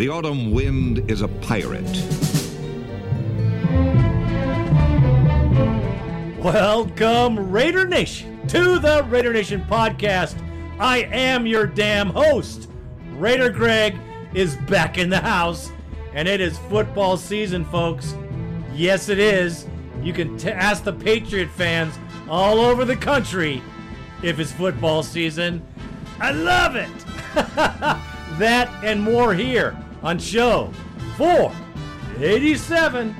[0.00, 1.84] The autumn wind is a pirate.
[6.42, 10.42] Welcome, Raider Nation, to the Raider Nation podcast.
[10.78, 12.70] I am your damn host.
[13.12, 13.94] Raider Greg
[14.32, 15.70] is back in the house,
[16.14, 18.14] and it is football season, folks.
[18.72, 19.66] Yes, it is.
[20.02, 23.62] You can t- ask the Patriot fans all over the country
[24.22, 25.62] if it's football season.
[26.18, 26.88] I love it.
[28.38, 30.72] that and more here on show
[31.16, 33.14] 487.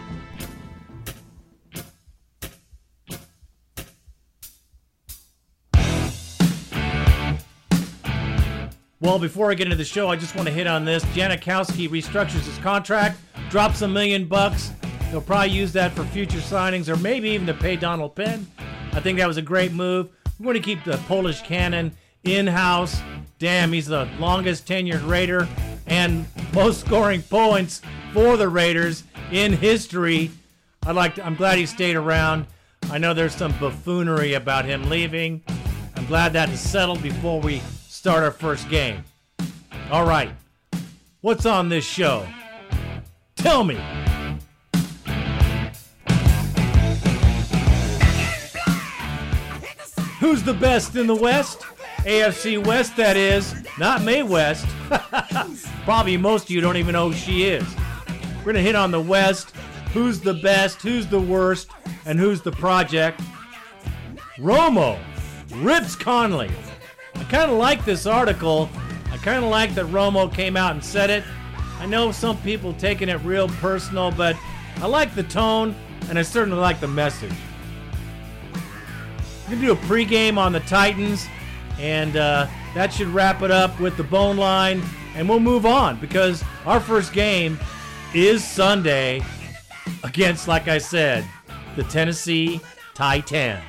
[9.02, 11.02] Well, before I get into the show, I just want to hit on this.
[11.06, 14.72] Janikowski restructures his contract, drops a million bucks.
[15.10, 18.46] He'll probably use that for future signings or maybe even to pay Donald Penn.
[18.92, 20.10] I think that was a great move.
[20.38, 23.00] We want to keep the Polish cannon in house.
[23.38, 25.48] Damn, he's the longest tenured Raider
[25.86, 30.30] and most scoring points for the Raiders in history.
[30.84, 31.16] I like.
[31.16, 32.46] To, I'm glad he stayed around.
[32.90, 35.42] I know there's some buffoonery about him leaving.
[35.96, 39.04] I'm glad that is settled before we start our first game.
[39.90, 40.30] All right,
[41.20, 42.26] what's on this show?
[43.36, 43.78] Tell me.
[50.20, 51.64] Who's the best in the West?
[52.04, 53.54] AFC West, that is.
[53.78, 54.66] Not Mae West.
[55.84, 57.64] Probably most of you don't even know who she is.
[58.38, 59.54] We're going to hit on the West.
[59.92, 60.80] Who's the best?
[60.80, 61.68] Who's the worst?
[62.06, 63.20] And who's the project?
[64.38, 64.98] Romo
[65.56, 66.50] rips Conley.
[67.14, 68.70] I kind of like this article.
[69.12, 71.24] I kind of like that Romo came out and said it.
[71.78, 74.36] I know some people taking it real personal, but
[74.76, 75.74] I like the tone
[76.08, 77.32] and I certainly like the message.
[79.44, 81.26] We're going to do a pregame on the Titans,
[81.80, 84.82] and uh, that should wrap it up with the bone line,
[85.14, 87.58] and we'll move on because our first game
[88.14, 89.22] is Sunday
[90.04, 91.24] against, like I said,
[91.76, 92.60] the Tennessee
[92.94, 93.64] Titans.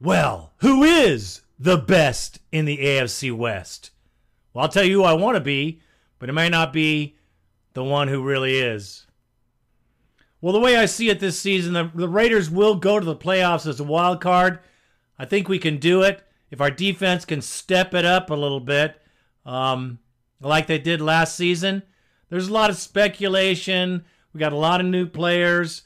[0.00, 3.90] Well, who is the best in the AFC West?
[4.52, 5.80] Well, I'll tell you who I want to be,
[6.18, 7.16] but it may not be
[7.72, 9.06] the one who really is.
[10.40, 13.16] Well, the way I see it this season, the, the Raiders will go to the
[13.16, 14.58] playoffs as a wild card.
[15.18, 18.60] I think we can do it if our defense can step it up a little
[18.60, 19.00] bit,
[19.44, 19.98] um,
[20.40, 21.82] like they did last season.
[22.28, 24.04] There's a lot of speculation.
[24.32, 25.82] We got a lot of new players,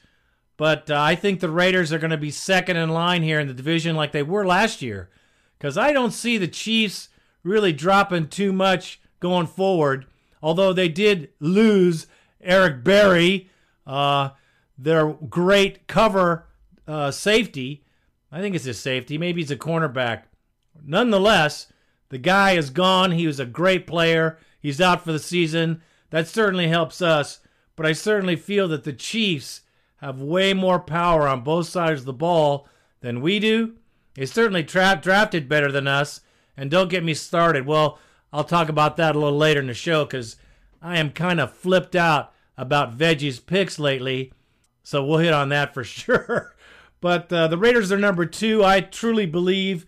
[0.57, 3.49] but uh, I think the Raiders are going to be second in line here in
[3.49, 5.11] the division like they were last year,
[5.59, 7.09] because I don't see the Chiefs
[7.43, 10.07] really dropping too much going forward.
[10.43, 12.07] Although they did lose
[12.41, 13.51] Eric Berry.
[13.87, 14.31] Uh,
[14.79, 16.47] their great cover
[16.87, 17.85] uh, safety.
[18.31, 19.19] I think it's his safety.
[19.19, 20.25] Maybe he's a cornerback.
[20.85, 21.73] Nonetheless,
[22.11, 23.13] the guy is gone.
[23.13, 24.39] He was a great player.
[24.61, 25.83] He's out for the season.
[26.11, 27.41] That certainly helps us.
[27.77, 29.63] But I certainly feel that the Chiefs
[29.99, 32.69] have way more power on both sides of the ball
[33.01, 33.75] than we do.
[34.15, 36.21] They certainly tra- drafted better than us.
[36.57, 37.67] And don't get me started.
[37.67, 37.99] Well,
[38.33, 40.37] I'll talk about that a little later in the show because
[40.83, 44.33] I am kind of flipped out about Veggie's picks lately.
[44.83, 46.57] So we'll hit on that for sure.
[47.01, 49.87] But uh, the Raiders are number two, I truly believe,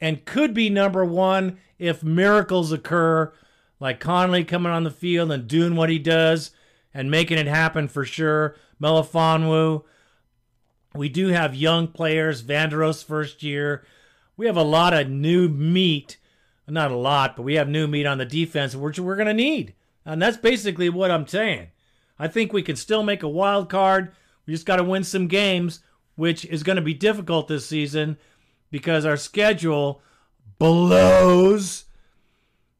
[0.00, 3.32] and could be number one if miracles occur,
[3.80, 6.50] like Conley coming on the field and doing what he does
[6.92, 8.56] and making it happen for sure.
[8.80, 9.84] Melifonwu.
[10.94, 13.84] We do have young players, Vanderdoes first year.
[14.36, 16.18] We have a lot of new meat.
[16.68, 19.34] Not a lot, but we have new meat on the defense, which we're going to
[19.34, 19.74] need.
[20.04, 21.68] And that's basically what I'm saying.
[22.18, 24.12] I think we can still make a wild card
[24.46, 25.80] we just got to win some games,
[26.14, 28.16] which is going to be difficult this season
[28.70, 30.02] because our schedule
[30.58, 31.84] blows.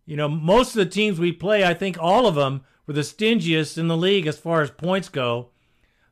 [0.05, 3.03] You know, most of the teams we play, I think all of them were the
[3.03, 5.51] stingiest in the league as far as points go.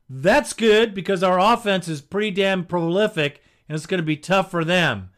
[0.09, 4.51] That's good because our offense is pretty damn prolific and it's going to be tough
[4.51, 5.11] for them.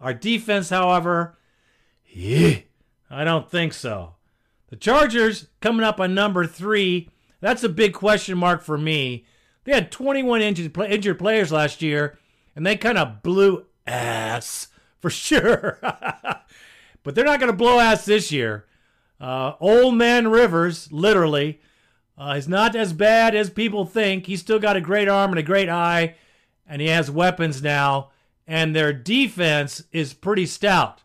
[0.00, 1.38] Our defense, however,
[2.06, 2.58] yeah,
[3.10, 4.14] I don't think so.
[4.68, 7.10] The Chargers coming up on number three.
[7.40, 9.24] That's a big question mark for me
[9.66, 12.16] they had 21 injured, injured players last year,
[12.54, 14.68] and they kind of blew ass
[15.00, 15.78] for sure.
[17.02, 18.64] but they're not going to blow ass this year.
[19.20, 21.60] Uh, old man Rivers, literally,
[22.16, 24.26] uh, is not as bad as people think.
[24.26, 26.14] He's still got a great arm and a great eye,
[26.66, 28.10] and he has weapons now.
[28.46, 31.02] And their defense is pretty stout.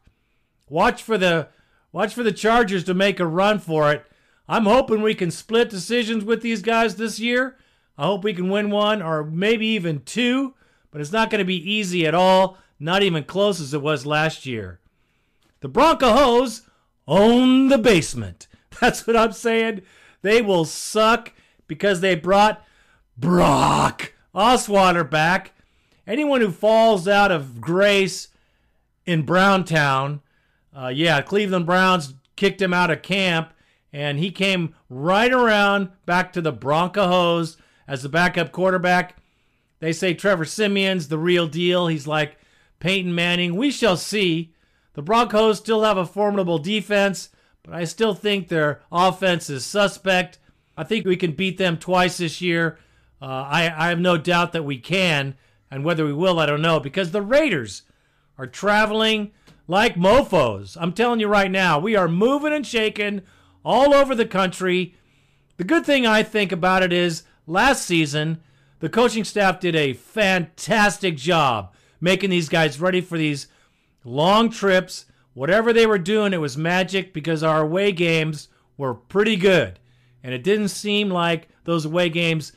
[0.69, 1.47] Watch for the
[1.91, 4.05] watch for the Chargers to make a run for it.
[4.47, 7.57] I'm hoping we can split decisions with these guys this year.
[7.97, 10.53] I hope we can win one or maybe even two,
[10.91, 14.05] but it's not going to be easy at all, not even close as it was
[14.05, 14.79] last year.
[15.61, 16.63] The Broncos
[17.07, 18.47] own the basement.
[18.81, 19.81] That's what I'm saying.
[20.21, 21.33] They will suck
[21.67, 22.65] because they brought
[23.17, 25.53] Brock Osweiler back.
[26.07, 28.29] Anyone who falls out of grace
[29.05, 30.21] in Browntown,
[30.75, 33.53] uh, yeah, Cleveland Browns kicked him out of camp,
[33.93, 37.57] and he came right around back to the Broncos
[37.91, 39.17] as the backup quarterback.
[39.79, 41.87] They say Trevor Siemian's the real deal.
[41.87, 42.37] He's like
[42.79, 43.57] Peyton Manning.
[43.57, 44.53] We shall see.
[44.93, 47.29] The Broncos still have a formidable defense,
[47.63, 50.39] but I still think their offense is suspect.
[50.77, 52.79] I think we can beat them twice this year.
[53.21, 55.35] Uh, I, I have no doubt that we can,
[55.69, 57.81] and whether we will, I don't know, because the Raiders
[58.37, 59.31] are traveling
[59.67, 60.77] like mofos.
[60.79, 63.21] I'm telling you right now, we are moving and shaking
[63.65, 64.95] all over the country.
[65.57, 68.41] The good thing I think about it is last season,
[68.79, 73.47] the coaching staff did a fantastic job making these guys ready for these
[74.03, 75.05] long trips.
[75.33, 79.79] Whatever they were doing, it was magic because our away games were pretty good.
[80.23, 82.53] And it didn't seem like those away games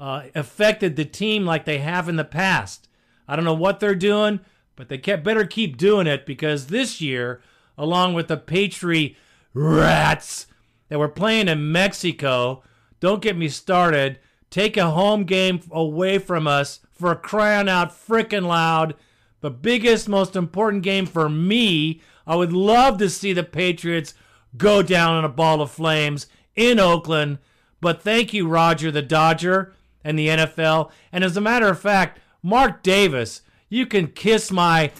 [0.00, 2.88] uh, affected the team like they have in the past.
[3.28, 4.40] I don't know what they're doing,
[4.76, 7.42] but they kept, better keep doing it because this year,
[7.76, 9.14] along with the Patriot
[9.52, 10.46] Rats
[10.88, 12.62] that were playing in Mexico,
[13.00, 14.18] don't get me started,
[14.50, 18.94] take a home game away from us for crying out freaking loud.
[19.40, 22.00] The biggest, most important game for me.
[22.26, 24.14] I would love to see the Patriots
[24.56, 27.38] go down in a ball of flames in Oakland.
[27.80, 30.90] But thank you, Roger the Dodger and the NFL.
[31.12, 34.92] And as a matter of fact, Mark Davis, you can kiss my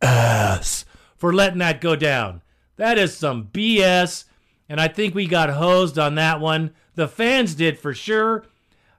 [0.00, 0.84] ass
[1.16, 2.42] for letting that go down.
[2.76, 4.24] That is some BS.
[4.68, 6.72] And I think we got hosed on that one.
[6.94, 8.44] The fans did for sure.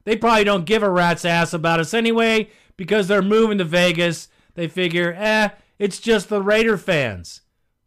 [0.08, 4.30] They probably don't give a rat's ass about us anyway because they're moving to Vegas.
[4.56, 5.50] They figure, eh,
[5.80, 7.42] it's just the Raider fans.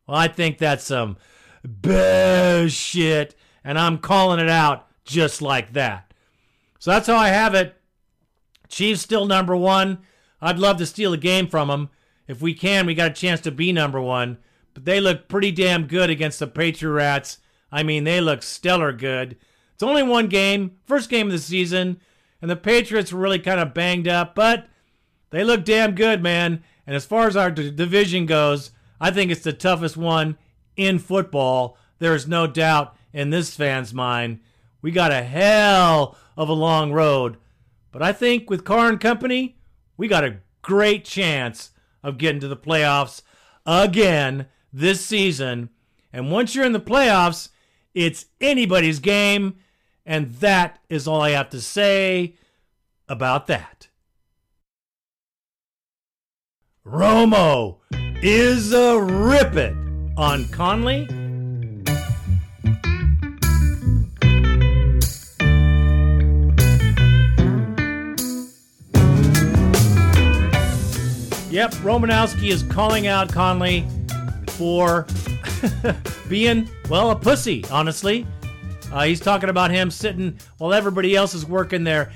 [0.07, 1.17] Well, I think that's some
[1.65, 3.35] bullshit,
[3.65, 6.13] and I'm calling it out just like that.
[6.79, 7.81] So that's how I have it.
[8.69, 10.01] Chiefs still number one.
[10.43, 11.89] I'd love to steal a game from them.
[12.29, 14.37] If we can, we got a chance to be number one.
[14.75, 17.39] But they look pretty damn good against the Patriots.
[17.73, 19.39] I mean, they look stellar good.
[19.73, 21.99] It's only one game, first game of the season,
[22.41, 24.69] and the Patriots were really kind of banged up, but
[25.31, 26.63] they look damn good, man.
[26.87, 28.71] And as far as our d- division goes,
[29.01, 30.37] I think it's the toughest one
[30.77, 31.77] in football.
[31.99, 34.41] There is no doubt in this fan's mind.
[34.83, 37.37] We got a hell of a long road.
[37.93, 39.59] But I think with Carr and company,
[39.97, 41.71] we got a great chance
[42.03, 43.23] of getting to the playoffs
[43.67, 45.71] again this season.
[46.13, 47.51] And once you're in the playoffs,
[47.95, 49.57] it's anybody's game.
[50.11, 52.35] And that is all I have to say
[53.09, 53.87] about that.
[56.85, 57.77] Romo
[58.21, 59.73] is a rip it
[60.17, 61.03] on Conley.
[71.53, 73.87] Yep, Romanowski is calling out Conley
[74.49, 75.07] for
[76.29, 78.27] being, well, a pussy, honestly.
[78.93, 82.13] Uh, he's talking about him sitting while everybody else is working their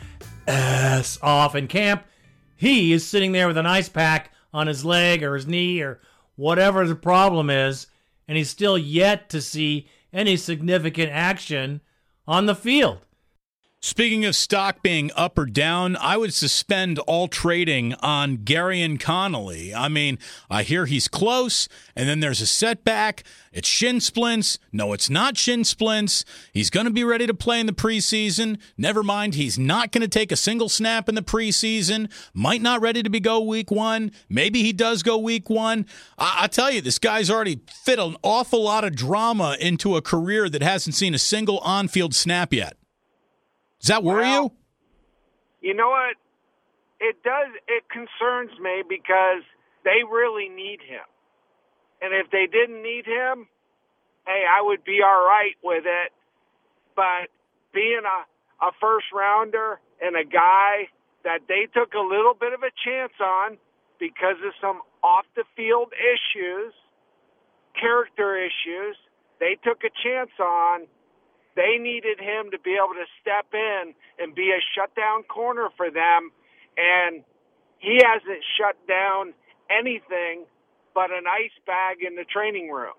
[0.49, 2.05] ass off in camp.
[2.57, 6.01] He is sitting there with an ice pack on his leg or his knee or
[6.37, 7.87] whatever the problem is,
[8.27, 11.81] and he's still yet to see any significant action
[12.27, 13.04] on the field.
[13.87, 19.75] Speaking of stock being up or down, I would suspend all trading on Gareon Conley.
[19.75, 23.25] I mean, I hear he's close, and then there's a setback.
[23.53, 24.59] It's shin splints.
[24.73, 26.25] No, it's not shin splints.
[26.51, 28.59] He's going to be ready to play in the preseason.
[28.79, 32.11] Never mind, he's not going to take a single snap in the preseason.
[32.33, 34.13] Might not ready to be go week one.
[34.31, 35.85] Maybe he does go week one.
[36.17, 40.01] I, I tell you, this guy's already fit an awful lot of drama into a
[40.01, 42.79] career that hasn't seen a single on field snap yet.
[43.85, 44.55] Does that worry well,
[45.61, 45.69] you?
[45.69, 46.17] You know what?
[47.01, 47.53] It does.
[47.69, 49.45] It concerns me because
[49.85, 51.05] they really need him.
[52.01, 53.47] And if they didn't need him,
[54.27, 56.13] hey, I would be all right with it.
[56.97, 57.29] But
[57.75, 60.89] being a, a first rounder and a guy
[61.25, 63.59] that they took a little bit of a chance on
[64.01, 66.73] because of some off the field issues,
[67.79, 68.97] character issues,
[69.41, 70.87] they took a chance on
[71.57, 75.91] they needed him to be able to step in and be a shutdown corner for
[75.91, 76.31] them.
[76.77, 77.23] And
[77.79, 79.35] he hasn't shut down
[79.71, 80.47] anything
[80.95, 82.95] but an ice bag in the training room.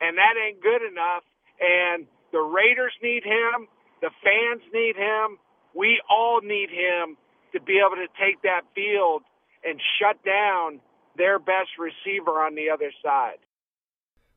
[0.00, 1.22] And that ain't good enough.
[1.60, 3.68] And the Raiders need him.
[4.00, 5.38] The fans need him.
[5.74, 7.16] We all need him
[7.52, 9.22] to be able to take that field
[9.64, 10.80] and shut down
[11.16, 13.38] their best receiver on the other side.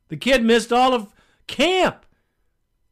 [0.08, 1.12] The kid missed all of
[1.46, 2.04] camp.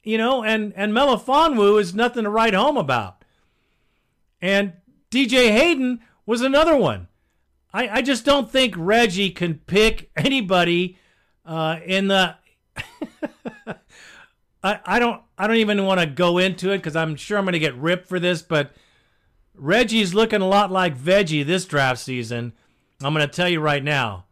[0.03, 3.25] You know, and and Melifonwu is nothing to write home about.
[4.41, 4.73] And
[5.11, 7.09] DJ Hayden was another one.
[7.73, 10.99] I, I just don't think Reggie can pick anybody
[11.45, 12.37] uh, in the.
[14.63, 17.45] I, I don't I don't even want to go into it because I'm sure I'm
[17.45, 18.73] going to get ripped for this, but
[19.55, 22.53] Reggie's looking a lot like Veggie this draft season.
[23.03, 24.27] I'm going to tell you right now.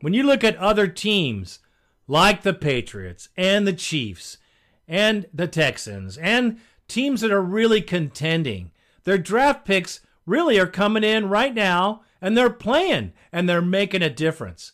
[0.00, 1.58] When you look at other teams
[2.06, 4.38] like the Patriots and the Chiefs
[4.88, 8.72] and the Texans and teams that are really contending,
[9.04, 14.02] their draft picks really are coming in right now and they're playing and they're making
[14.02, 14.72] a difference.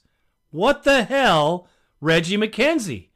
[0.50, 1.68] What the hell,
[2.00, 3.08] Reggie McKenzie?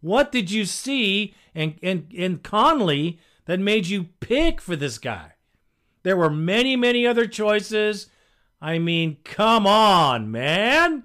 [0.00, 5.32] What did you see in, in, in Conley that made you pick for this guy?
[6.02, 8.06] There were many, many other choices.
[8.60, 11.04] I mean, come on, man.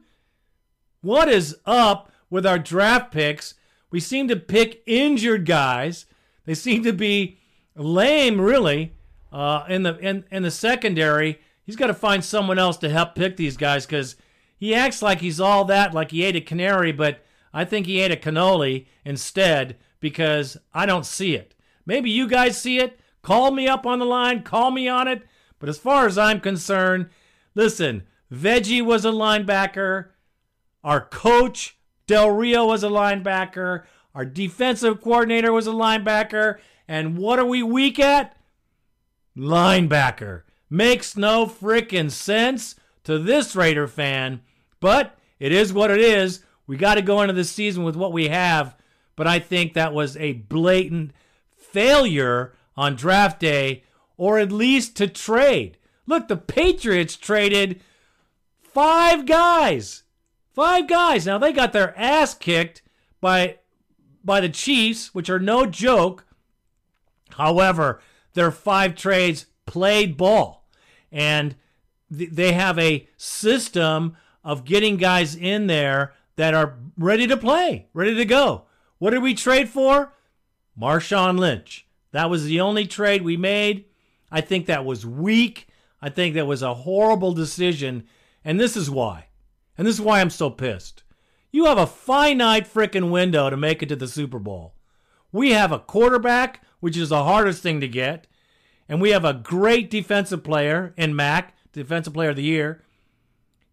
[1.01, 3.55] What is up with our draft picks?
[3.91, 6.05] We seem to pick injured guys.
[6.45, 7.37] They seem to be
[7.75, 8.93] lame, really,
[9.31, 11.39] uh, in the in, in the secondary
[11.71, 14.15] he's got to find someone else to help pick these guys because
[14.57, 18.01] he acts like he's all that, like he ate a canary, but I think he
[18.01, 21.55] ate a cannoli instead because I don't see it.
[21.85, 22.99] Maybe you guys see it.
[23.21, 25.23] Call me up on the line, call me on it.
[25.59, 27.09] But as far as I'm concerned,
[27.55, 30.07] listen, Veggie was a linebacker.
[30.83, 31.77] Our coach,
[32.11, 33.83] Del Rio, was a linebacker.
[34.13, 36.57] Our defensive coordinator was a linebacker.
[36.85, 38.35] And what are we weak at?
[39.37, 40.41] Linebacker.
[40.69, 42.75] Makes no frickin' sense
[43.05, 44.41] to this Raider fan,
[44.81, 46.43] but it is what it is.
[46.67, 48.75] We got to go into the season with what we have,
[49.15, 51.13] but I think that was a blatant
[51.49, 53.85] failure on draft day,
[54.17, 55.77] or at least to trade.
[56.05, 57.81] Look, the Patriots traded
[58.61, 60.03] five guys.
[60.53, 61.25] Five guys.
[61.25, 62.81] Now they got their ass kicked
[63.19, 63.57] by
[64.23, 66.25] by the Chiefs, which are no joke.
[67.31, 68.01] However,
[68.33, 70.67] their five trades played ball
[71.11, 71.55] and
[72.15, 77.87] th- they have a system of getting guys in there that are ready to play,
[77.93, 78.65] ready to go.
[78.97, 80.13] What did we trade for?
[80.79, 81.85] Marshawn Lynch.
[82.11, 83.85] That was the only trade we made.
[84.31, 85.67] I think that was weak.
[86.01, 88.05] I think that was a horrible decision.
[88.43, 89.27] And this is why.
[89.77, 91.03] And this is why I'm so pissed.
[91.51, 94.75] You have a finite freaking window to make it to the Super Bowl.
[95.31, 98.27] We have a quarterback, which is the hardest thing to get
[98.91, 102.83] and we have a great defensive player in Mac, defensive player of the year.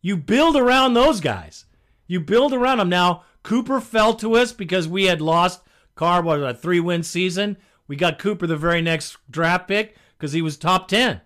[0.01, 1.65] You build around those guys.
[2.07, 2.89] You build around them.
[2.89, 5.63] Now, Cooper fell to us because we had lost
[5.97, 7.57] Carr, was a three win season.
[7.89, 11.21] We got Cooper the very next draft pick because he was top 10.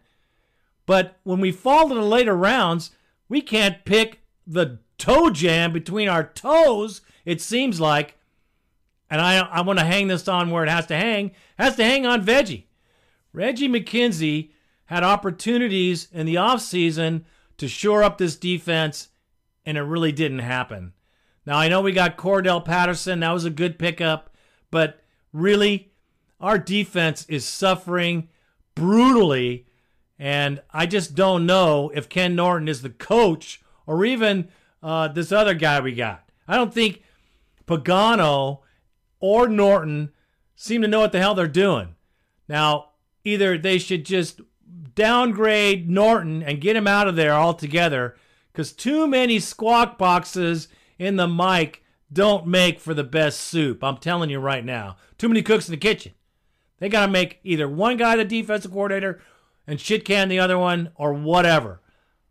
[0.86, 2.92] But when we fall to the later rounds,
[3.28, 8.16] we can't pick the toe jam between our toes, it seems like.
[9.10, 11.32] And I, I want to hang this on where it has to hang.
[11.58, 12.64] Has to hang on Veggie.
[13.32, 14.50] Reggie McKenzie
[14.86, 17.24] had opportunities in the offseason
[17.58, 19.08] to shore up this defense,
[19.64, 20.92] and it really didn't happen.
[21.46, 23.20] Now, I know we got Cordarrelle Patterson.
[23.20, 24.34] That was a good pickup,
[24.70, 25.00] but
[25.32, 25.92] really,
[26.40, 28.28] our defense is suffering
[28.74, 29.66] brutally.
[30.18, 33.61] And I just don't know if Ken Norton is the coach
[33.92, 34.48] or even
[34.82, 36.28] uh, this other guy we got.
[36.48, 37.02] I don't think
[37.66, 38.60] Pagano
[39.20, 40.10] or Norton
[40.56, 41.94] seem to know what the hell they're doing.
[42.48, 42.90] Now,
[43.24, 44.40] either they should just
[44.94, 48.16] downgrade Norton and get him out of there altogether
[48.52, 50.68] because too many squawk boxes
[50.98, 53.84] in the mic don't make for the best soup.
[53.84, 54.96] I'm telling you right now.
[55.18, 56.12] Too many cooks in the kitchen.
[56.78, 59.20] They got to make either one guy the defensive coordinator
[59.66, 61.80] and shit can the other one or whatever.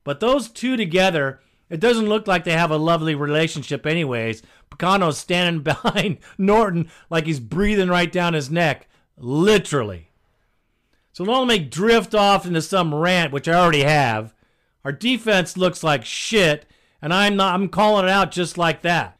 [0.03, 1.39] But those two together,
[1.71, 4.43] it doesn't look like they have a lovely relationship, anyways.
[4.69, 8.87] Pagano's standing behind Norton like he's breathing right down his neck,
[9.17, 10.09] literally.
[11.13, 14.33] So don't make drift off into some rant, which I already have.
[14.83, 16.65] Our defense looks like shit,
[17.01, 19.17] and I'm not I'm calling it out just like that.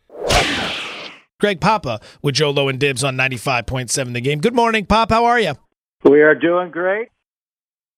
[1.40, 4.42] Greg Papa with Joe Low and Dibs on 95.7 the game.
[4.42, 5.10] Good morning, Pop.
[5.10, 5.54] How are you?
[6.04, 7.10] We are doing great.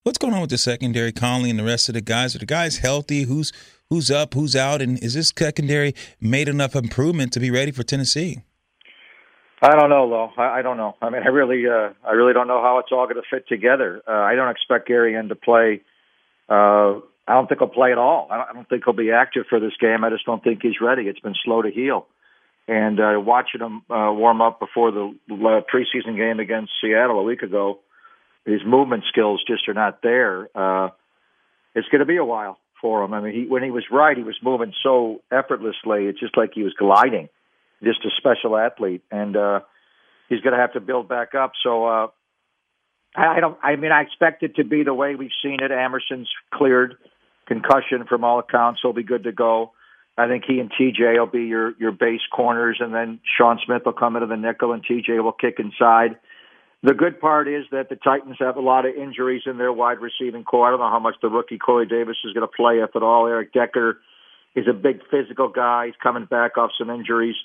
[0.04, 2.36] What's going on with the secondary, Conley and the rest of the guys?
[2.36, 3.24] Are the guys healthy?
[3.24, 3.54] Who's
[3.90, 4.34] who's up?
[4.34, 4.82] Who's out?
[4.82, 8.42] And is this secondary made enough improvement to be ready for Tennessee?
[9.62, 10.30] I don't know, Lo.
[10.38, 10.98] I, I don't know.
[11.02, 13.48] I mean, I really, uh, I really don't know how it's all going to fit
[13.48, 14.02] together.
[14.06, 15.84] Uh, I don't expect Gareon to play.
[16.50, 18.28] Uh, I don't think he'll play at all.
[18.30, 20.04] I don't, I don't think he'll be active for this game.
[20.04, 21.04] I just don't think he's ready.
[21.04, 22.08] It's been slow to heal.
[22.68, 27.24] And uh, watching him uh, warm up before the uh, preseason game against Seattle a
[27.24, 27.80] week ago,
[28.46, 30.50] his movement skills just are not there.
[30.56, 30.90] Uh,
[31.76, 33.14] it's going to be a while for him.
[33.14, 36.06] I mean, he, when he was right, he was moving so effortlessly.
[36.06, 37.30] It's just like he was gliding
[37.84, 39.60] just a special athlete, and uh,
[40.30, 41.52] he's going to have to build back up.
[41.64, 42.08] So uh,
[43.16, 43.58] I, don't.
[43.62, 45.72] I mean, I expect it to be the way we've seen it.
[45.72, 46.96] Emerson's cleared
[47.46, 48.80] concussion from all accounts.
[48.82, 49.74] He'll be good to go.
[50.18, 53.82] I think he and TJ will be your your base corners, and then Sean Smith
[53.86, 56.18] will come into the nickel, and TJ will kick inside.
[56.84, 60.00] The good part is that the Titans have a lot of injuries in their wide
[60.00, 60.68] receiving core.
[60.68, 63.02] I don't know how much the rookie Corey Davis is going to play, if at
[63.02, 63.26] all.
[63.26, 64.00] Eric Decker
[64.54, 65.86] is a big physical guy.
[65.86, 67.36] He's coming back off some injuries.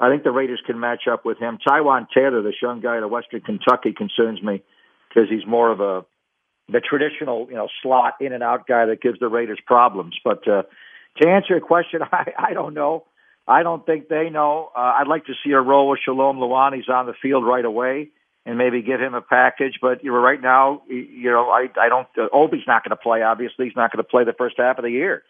[0.00, 1.58] I think the Raiders can match up with him.
[1.64, 4.60] Taywan Taylor, this young guy out of Western Kentucky, concerns me
[5.08, 6.04] because he's more of a
[6.68, 10.16] the traditional, you know, slot in and out guy that gives the Raiders problems.
[10.24, 10.62] But uh,
[11.20, 13.04] to answer your question, I, I don't know.
[13.46, 14.70] I don't think they know.
[14.76, 18.10] Uh, I'd like to see a roll with Shalom Luani's on the field right away
[18.46, 19.78] and maybe give him a package.
[19.80, 22.08] But you know, right now, you know, I I don't.
[22.16, 23.22] Uh, Obi's not going to play.
[23.22, 25.22] Obviously, he's not going to play the first half of the year.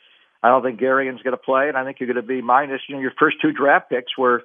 [0.43, 2.81] I don't think Gareon's going to play, and I think you're going to be minus.
[2.89, 4.45] You know, your first two draft picks were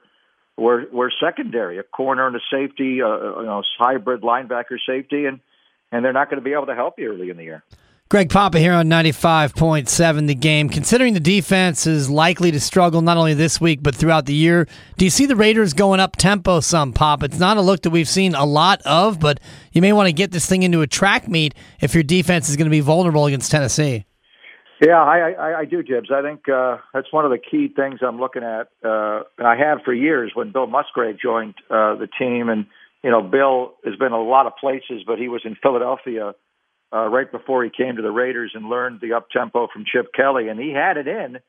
[0.58, 5.26] were were secondary, a corner and a safety, uh, uh you know, hybrid linebacker safety,
[5.26, 5.40] and
[5.92, 7.64] and they're not going to be able to help you early in the year.
[8.08, 10.70] Greg Papa here on 95.7 the game.
[10.70, 14.68] Considering the defense is likely to struggle not only this week but throughout the year,
[15.00, 17.24] do you see the Raiders going up tempo some, Pop?
[17.24, 19.40] It's not a look that we've seen a lot of, but
[19.72, 22.58] you may want to get this thing into a track meet if your defense is
[22.58, 24.06] going to be vulnerable against Tennessee.
[24.80, 26.12] Yeah, I, I, I do, Jibs.
[26.14, 29.56] I think uh, that's one of the key things I'm looking at, uh, and I
[29.58, 32.50] have for years when Bill Musgrave joined uh, the team.
[32.50, 32.68] And
[33.04, 36.36] you know, Bill has been a lot of places, but he was in Philadelphia
[36.96, 40.14] uh, right before he came to the Raiders and learned the up tempo from Chip
[40.14, 41.40] Kelly, and he had it in.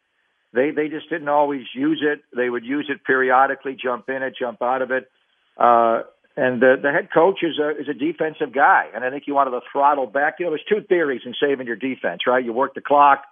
[0.53, 2.23] They they just didn't always use it.
[2.35, 5.09] They would use it periodically, jump in it, jump out of it.
[5.57, 6.03] Uh,
[6.37, 9.35] and the the head coach is a is a defensive guy, and I think you
[9.35, 10.37] wanted to throttle back.
[10.39, 12.45] You know, there's two theories in saving your defense, right?
[12.45, 13.23] You work the clock,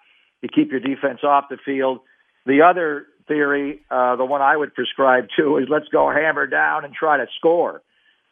[0.40, 2.00] you keep your defense off the field.
[2.47, 6.84] The other theory, uh, the one I would prescribe to, is let's go hammer down
[6.84, 7.82] and try to score.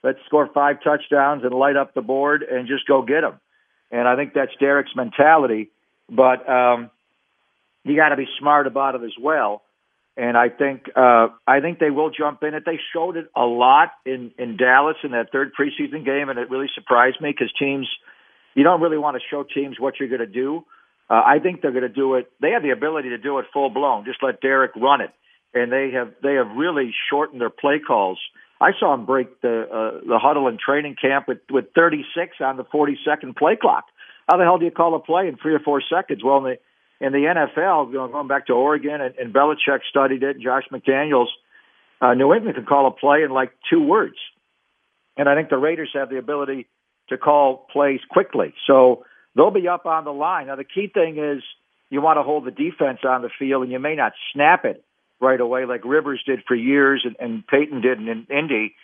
[0.04, 3.40] Let's score five touchdowns and light up the board and just go get them
[3.92, 5.70] and I think that's Derek's mentality.
[6.10, 6.90] But um,
[7.84, 9.62] you got to be smart about it as well.
[10.16, 12.64] And I think uh, I think they will jump in it.
[12.66, 16.50] They showed it a lot in in Dallas in that third preseason game, and it
[16.50, 17.88] really surprised me because teams
[18.54, 20.64] you don't really want to show teams what you're going to do.
[21.08, 22.30] Uh, I think they're going to do it.
[22.42, 24.04] They have the ability to do it full blown.
[24.04, 25.10] Just let Derek run it,
[25.54, 28.18] and they have they have really shortened their play calls.
[28.62, 32.56] I saw him break the uh, the huddle in training camp with with 36 on
[32.56, 33.86] the 40 second play clock.
[34.30, 36.22] How the hell do you call a play in three or four seconds?
[36.24, 39.80] Well, in the in the NFL, you know, going back to Oregon, and, and Belichick
[39.90, 40.38] studied it.
[40.38, 41.26] Josh McDaniels,
[42.00, 44.16] uh, New England can call a play in like two words,
[45.16, 46.68] and I think the Raiders have the ability
[47.08, 48.54] to call plays quickly.
[48.68, 50.46] So they'll be up on the line.
[50.46, 51.42] Now the key thing is
[51.90, 54.84] you want to hold the defense on the field, and you may not snap it
[55.22, 58.74] right away, like Rivers did for years and, and Peyton did in, in Indy,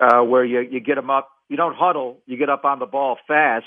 [0.00, 1.30] uh, where you, you get them up.
[1.48, 2.18] You don't huddle.
[2.26, 3.66] You get up on the ball fast,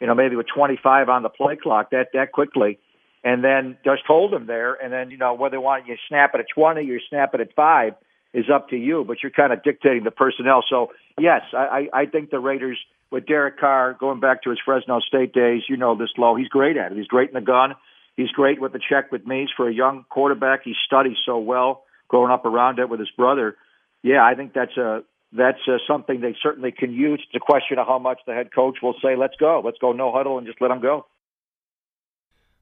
[0.00, 2.78] you know, maybe with 25 on the play clock that, that quickly.
[3.24, 4.74] And then just hold them there.
[4.74, 7.34] And then, you know, whether you want you snap it at 20 or you snap
[7.34, 7.94] it at five
[8.32, 10.62] is up to you, but you're kind of dictating the personnel.
[10.68, 12.78] So yes, I, I think the Raiders
[13.10, 16.36] with Derek Carr going back to his Fresno State days, you know this low.
[16.36, 16.98] He's great at it.
[16.98, 17.74] He's great in the gun.
[18.16, 20.60] He's great with the check with Mays for a young quarterback.
[20.64, 23.56] He studies so well, growing up around it with his brother.
[24.02, 25.02] Yeah, I think that's a
[25.32, 27.22] that's uh, something they certainly can use.
[27.34, 30.12] A question of how much the head coach will say, "Let's go, let's go, no
[30.12, 31.06] huddle, and just let them go."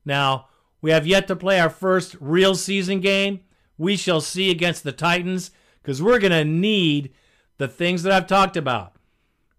[0.04, 0.48] Now
[0.80, 3.40] we have yet to play our first real season game.
[3.78, 5.50] We shall see against the Titans
[5.82, 7.12] because we're going to need
[7.58, 8.94] the things that I've talked about.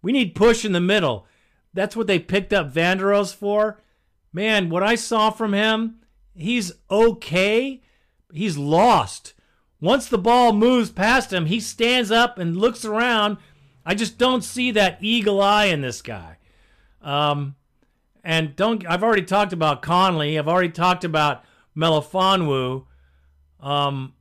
[0.02, 1.26] We need push in the middle.
[1.74, 3.82] That's what they picked up Vander for
[4.36, 5.96] man, what I saw from him,
[6.36, 7.82] he's okay.
[8.34, 9.34] He's lost.
[9.80, 13.38] Once the ball moves past him, he stands up and looks around.
[13.86, 16.38] I just don't see that eagle eye in this guy.
[17.02, 17.56] Um,
[18.26, 20.38] and don't I've already talked about Conley.
[20.38, 21.46] I've already talked about
[21.78, 22.86] Melifonwu.
[23.62, 24.14] Um,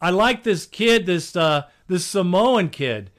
[0.00, 3.10] I like this kid, this uh, this Samoan kid,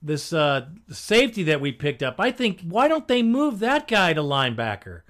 [0.00, 2.16] this uh, safety that we picked up.
[2.18, 5.02] I think why don't they move that guy to linebacker?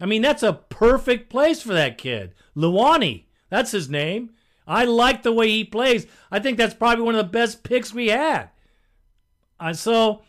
[0.00, 2.34] I mean, that's a perfect place for that kid.
[2.56, 4.30] Luani, that's his name.
[4.66, 6.06] I like the way he plays.
[6.30, 8.50] I think that's probably one of the best picks we had.
[9.58, 10.22] Uh, so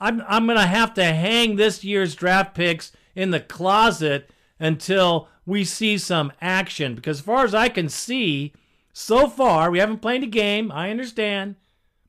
[0.00, 5.64] I'm I'm gonna have to hang this year's draft picks in the closet until we
[5.64, 6.94] see some action.
[6.94, 8.52] Because as far as I can see,
[8.92, 10.72] so far we haven't played a game.
[10.72, 11.56] I understand,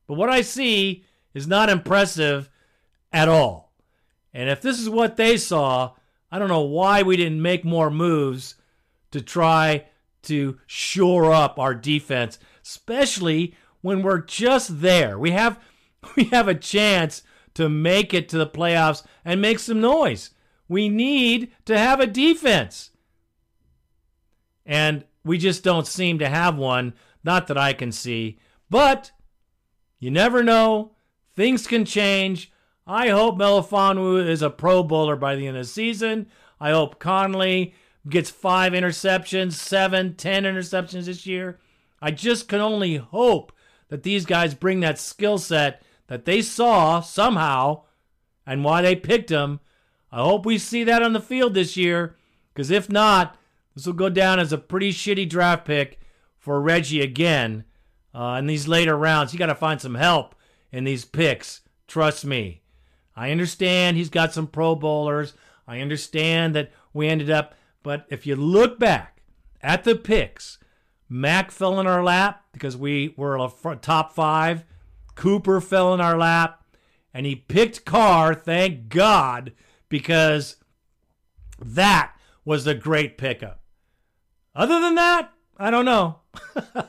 [0.08, 2.50] but what I see is not impressive
[3.14, 3.72] at all.
[4.34, 5.92] And if this is what they saw,
[6.32, 8.56] I don't know why we didn't make more moves
[9.12, 9.86] to try
[10.24, 15.20] to shore up our defense, especially when we're just there.
[15.20, 15.60] We have
[16.16, 20.32] we have a chance to make it to the playoffs and make some noise.
[20.68, 22.92] We need to have a defense.
[24.66, 28.40] And we just don't seem to have one, not that I can see.
[28.70, 29.12] But
[30.00, 30.94] you never know.
[31.36, 32.51] Things can change.
[32.88, 36.28] I hope Melifonwu is a pro bowler by the end of the season.
[36.60, 37.74] I hope Conley
[38.10, 41.60] gets five interceptions, seven, ten interceptions this year.
[42.02, 43.52] I just can only hope
[43.90, 47.84] that these guys bring that skill set that they saw somehow
[48.46, 49.60] and why they picked him.
[50.12, 52.18] I hope we see that on the field this year,
[52.54, 53.38] because if not,
[53.76, 56.00] this will go down as a pretty shitty draft pick
[56.38, 57.64] for Reggie again.
[58.14, 60.36] Uh, in these later rounds, you got to find some help
[60.72, 61.62] in these picks.
[61.88, 62.62] Trust me.
[63.16, 65.34] I understand he's got some Pro Bowlers.
[65.68, 69.22] I understand that we ended up, but if you look back
[69.62, 70.58] at the picks,
[71.08, 74.64] Mac fell in our lap because we were a top five.
[75.16, 76.64] Cooper fell in our lap,
[77.14, 78.34] and he picked Carr.
[78.34, 79.52] Thank God,
[79.90, 80.56] because
[81.60, 82.14] that
[82.46, 83.62] was a great pickup.
[84.56, 86.20] Other than that, I don't know.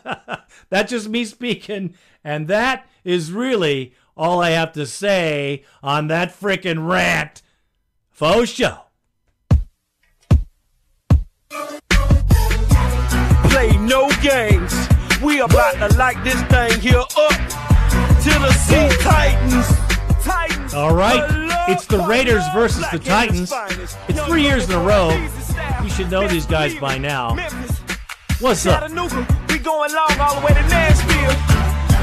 [0.71, 6.39] That's just me speaking, and that is really all I have to say on that
[6.39, 7.43] frickin' rant.
[8.11, 8.79] Faux show.
[13.51, 14.89] Play no games.
[15.23, 17.33] We about to light this thing here up
[18.23, 19.67] to the Sea Titans.
[20.25, 20.75] Titans.
[20.75, 21.23] All right,
[21.69, 23.53] it's the Raiders versus the Titans.
[24.09, 25.11] It's three years in a row.
[25.83, 27.37] You should know these guys by now.
[28.41, 28.89] What's up?
[29.49, 31.52] We going long all the way to Nashville.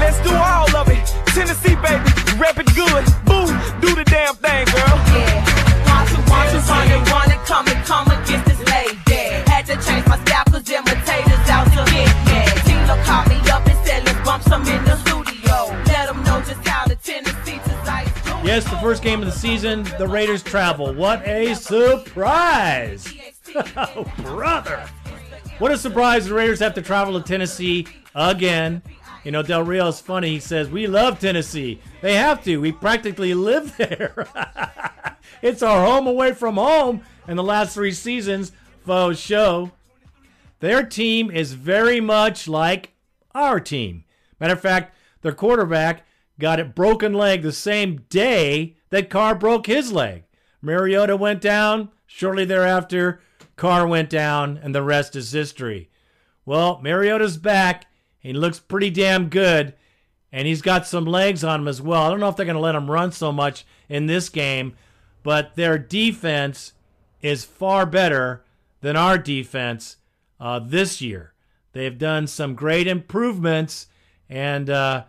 [0.00, 1.04] Let's do all of it.
[1.36, 2.02] Tennessee, baby,
[2.40, 3.04] rep it good.
[3.28, 4.96] Boom, do the damn thing, girl.
[5.12, 5.60] Yeah.
[5.86, 9.20] Want to, want to, run it, run it, come and come against this lady.
[9.44, 12.48] Had to change my style cause imitators out to get mad.
[12.64, 15.68] Tilo called me up and said let's bump some in the studio.
[15.86, 18.30] Let them know just how the Tennessee desires do.
[18.42, 20.94] Yes, the first game of the season, the Raiders travel.
[20.94, 23.12] What a surprise!
[23.76, 24.88] Oh, brother.
[25.58, 27.84] What a surprise the Raiders have to travel to Tennessee
[28.14, 28.80] again.
[29.24, 30.30] You know, Del Rio is funny.
[30.30, 31.80] He says, We love Tennessee.
[32.00, 32.58] They have to.
[32.58, 34.26] We practically live there.
[35.42, 38.52] it's our home away from home in the last three seasons.
[38.84, 39.72] Faux show.
[40.60, 42.92] Their team is very much like
[43.34, 44.04] our team.
[44.38, 46.06] Matter of fact, their quarterback
[46.38, 50.24] got a broken leg the same day that Carr broke his leg.
[50.62, 51.90] Mariota went down.
[52.06, 53.20] Shortly thereafter,
[53.56, 55.90] Carr went down, and the rest is history.
[56.44, 57.86] Well, Mariota's back.
[58.20, 59.74] He looks pretty damn good,
[60.30, 62.02] and he's got some legs on him as well.
[62.02, 64.76] I don't know if they're going to let him run so much in this game,
[65.22, 66.74] but their defense
[67.22, 68.44] is far better
[68.80, 69.96] than our defense
[70.38, 71.32] uh, this year.
[71.72, 73.86] They've done some great improvements,
[74.28, 75.04] and uh,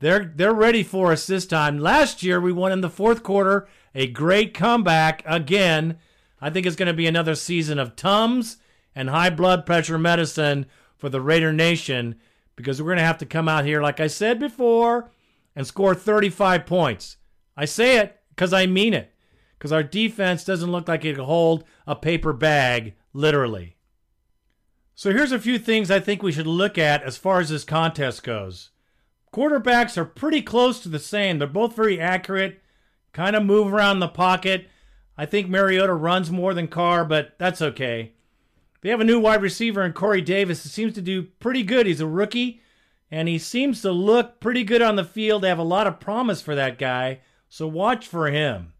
[0.00, 1.78] they're they're ready for us this time.
[1.78, 5.98] Last year we won in the fourth quarter, a great comeback again.
[6.40, 8.58] I think it's going to be another season of Tums
[8.94, 12.16] and high blood pressure medicine for the Raider Nation
[12.56, 15.10] because we're going to have to come out here, like I said before,
[15.54, 17.16] and score 35 points.
[17.56, 19.12] I say it because I mean it,
[19.58, 23.76] because our defense doesn't look like it can hold a paper bag, literally.
[24.94, 27.64] So here's a few things I think we should look at as far as this
[27.64, 28.70] contest goes.
[29.32, 31.38] Quarterbacks are pretty close to the same.
[31.38, 32.60] They're both very accurate,
[33.12, 34.68] kind of move around the pocket.
[35.16, 38.12] I think Mariota runs more than Carr, but that's okay.
[38.82, 41.86] They have a new wide receiver in Corey Davis who seems to do pretty good.
[41.86, 42.60] He's a rookie,
[43.10, 45.42] and he seems to look pretty good on the field.
[45.42, 48.72] They have a lot of promise for that guy, so watch for him.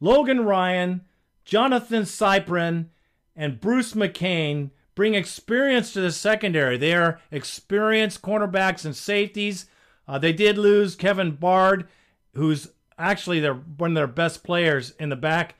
[0.00, 1.00] Logan Ryan,
[1.46, 2.86] Johnathan Cyprien,
[3.34, 6.76] and Brice McCain bring experience to the secondary.
[6.76, 9.66] They are experienced cornerbacks and safeties.
[10.06, 11.86] Uh, they did lose Kevin Byard,
[12.34, 15.54] who's actually their one of their best players in the back,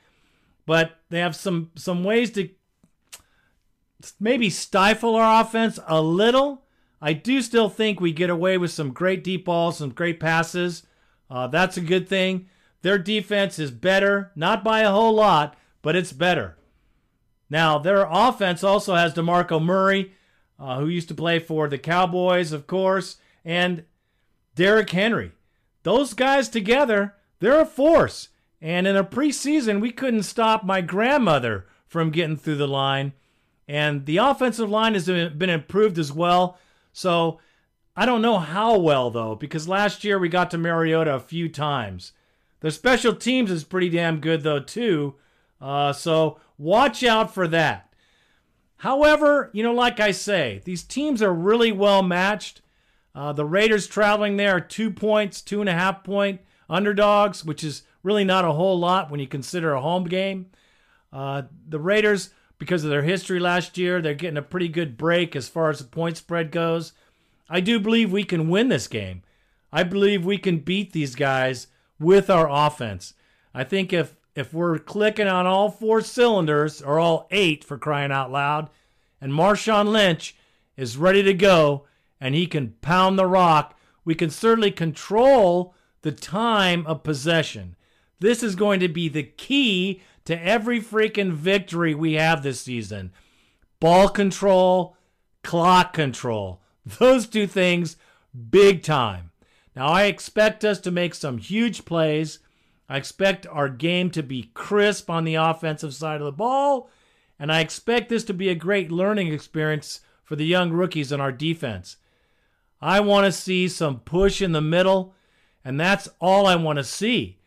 [0.65, 2.49] but they have some some ways to
[4.19, 6.63] maybe stifle our offense a little.
[7.01, 10.83] I do still think we get away with some great deep balls, some great passes.
[11.29, 12.47] Uh, that's a good thing.
[12.81, 16.57] Their defense is better, not by a whole lot, but it's better.
[17.49, 20.13] Now, their offense also has DeMarco Murray,
[20.59, 23.83] uh, who used to play for the Cowboys, of course, and
[24.55, 25.31] Derrick Henry.
[25.83, 28.29] Those guys together, they're a force.
[28.61, 33.13] And in a preseason, we couldn't stop my grandmother from getting through the line.
[33.67, 36.57] And the offensive line has been improved as well.
[36.93, 37.39] So
[37.95, 41.49] I don't know how well, though, because last year we got to Mariota a few
[41.49, 42.13] times.
[42.61, 45.15] Their special teams is pretty damn good, though, too.
[45.59, 47.93] Uh, so watch out for that.
[48.77, 52.61] However, you know, like I say, these teams are really well matched.
[53.15, 57.63] Uh, the Raiders traveling there are two points, two and a half point underdogs, which
[57.63, 60.47] is really not a whole lot when you consider a home game.
[61.11, 65.35] Uh, the Raiders, because of their history last year, they're getting a pretty good break
[65.35, 66.93] as far as the point spread goes.
[67.49, 69.23] I do believe we can win this game.
[69.71, 71.67] I believe we can beat these guys
[71.99, 73.13] with our offense.
[73.53, 78.11] I think if if we're clicking on all four cylinders or all eight for crying
[78.11, 78.69] out loud,
[79.19, 80.35] and Marshawn Lynch
[80.75, 81.85] is ready to go
[82.21, 87.75] and he can pound the rock, we can certainly control the time of possession.
[88.19, 93.13] This is going to be the key to every freaking victory we have this season.
[93.79, 94.97] Ball control,
[95.41, 96.61] clock control.
[96.99, 97.95] Those two things,
[98.49, 99.31] big time.
[99.73, 102.39] Now, I expect us to make some huge plays.
[102.89, 106.89] I expect our game to be crisp on the offensive side of the ball.
[107.39, 111.21] And I expect this to be a great learning experience for the young rookies in
[111.21, 111.95] our defense.
[112.81, 115.15] I want to see some push in the middle,
[115.63, 117.39] and that's all I want to see.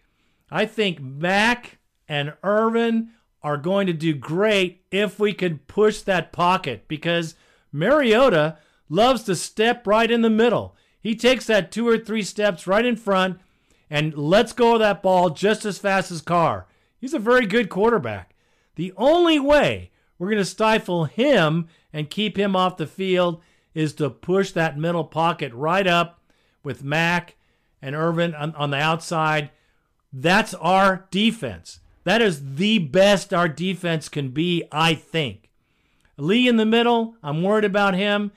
[0.50, 1.79] I think Mack
[2.10, 7.36] and Irvin are going to do great if we can push that pocket because
[7.72, 10.76] Mariota loves to step right in the middle.
[11.00, 13.38] He takes that two or three steps right in front
[13.88, 16.66] and lets go of that ball just as fast as Carr.
[17.00, 18.34] He's a very good quarterback.
[18.74, 23.40] The only way we're going to stifle him and keep him off the field
[23.72, 26.20] is to push that middle pocket right up
[26.64, 27.36] with Mack
[27.80, 29.50] and Irvin on, on the outside.
[30.12, 31.78] That's our defense.
[32.04, 35.50] That is the best our defense can be, I think.
[36.16, 38.32] Lee in the middle, I'm worried about him.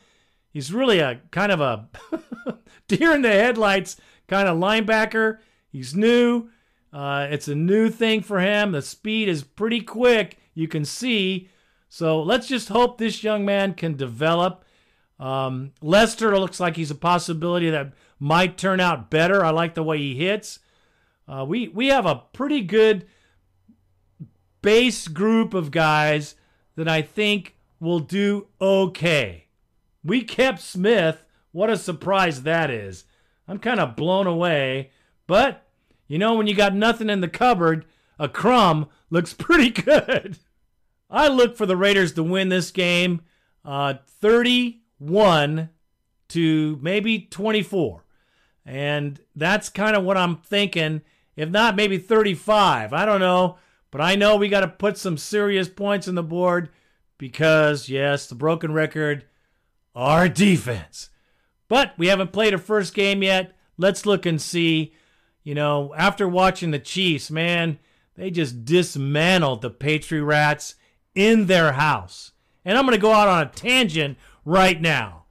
[0.51, 1.89] He's really a kind of a
[2.87, 3.97] deer in the headlights
[4.27, 5.39] kind of linebacker.
[5.71, 6.49] He's new.
[6.91, 8.71] Uh, it's a new thing for him.
[8.71, 11.49] The speed is pretty quick, you can see.
[11.89, 14.63] So let's just hope this young man can develop.
[15.19, 19.43] Um, Lester looks like he's a possibility that might turn out better.
[19.43, 20.59] I like the way he hits.
[21.27, 23.05] Uh, we we have a pretty good
[24.63, 26.33] base group of guys
[26.75, 29.45] that I think will do okay.
[30.03, 31.23] We kept Smith.
[31.51, 33.05] What a surprise that is.
[33.47, 34.89] I'm kind of blown away.
[35.27, 35.67] But,
[36.07, 37.85] you know, when you got nothing in the cupboard,
[38.17, 40.39] a crumb looks pretty good.
[41.09, 43.21] I look for the Raiders to win this game
[43.63, 45.69] uh, 31
[46.29, 48.03] to maybe 24.
[48.65, 51.01] And that's kind of what I'm thinking.
[51.35, 52.93] If not, maybe 35.
[52.93, 53.57] I don't know.
[53.93, 56.69] But I know we got to put some serious points on the board
[57.19, 59.25] because, yes, the broken record,
[59.93, 61.11] our defense.
[61.67, 63.55] But we haven't played a first game yet.
[63.77, 64.95] Let's look and see.
[65.43, 67.77] You know, after watching the Chiefs, man,
[68.15, 70.73] they just dismantled the Patriot Rats
[71.13, 72.31] in their house.
[72.65, 75.25] And I'm going to go out on a tangent right now.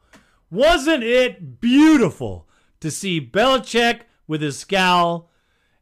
[0.53, 2.49] Wasn't it beautiful
[2.79, 5.32] to see Belichick with his scowl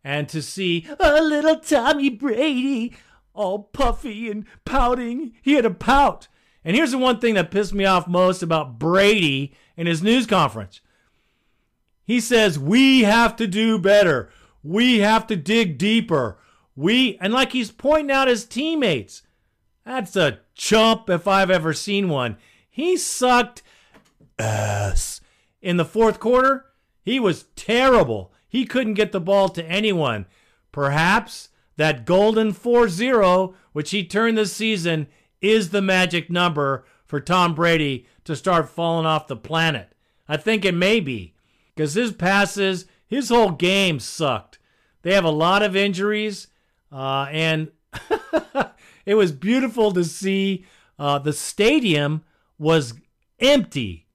[0.03, 2.95] and to see a little Tommy Brady
[3.35, 5.33] all puffy and pouting?
[5.43, 6.29] He had a pout.
[6.65, 10.27] And here's the one thing that pissed me off most about Brady in his news
[10.27, 10.81] conference.
[12.05, 14.31] He says, We have to do better.
[14.63, 16.39] We have to dig deeper.
[16.77, 19.23] We, and like he's pointing out his teammates.
[19.85, 22.37] That's a chump if I've ever seen one.
[22.69, 23.63] He sucked
[24.39, 25.21] ass.
[25.63, 26.67] In the fourth quarter,
[27.03, 28.33] he was terrible.
[28.51, 30.27] He couldn't get the ball to anyone.
[30.73, 35.07] Perhaps that golden 4 0, which he turned this season,
[35.41, 39.95] is the magic number for Tom Brady to start falling off the planet.
[40.29, 41.35] I think it may be
[41.75, 44.59] because his passes, his whole game sucked.
[45.03, 46.49] They have a lot of injuries,
[46.93, 47.71] uh, and
[49.07, 50.67] it was beautiful to see.
[50.99, 52.23] Uh, the stadium
[52.59, 52.95] was
[53.39, 54.07] empty